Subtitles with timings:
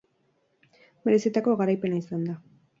[1.09, 2.39] Merezitako garaipena izan da.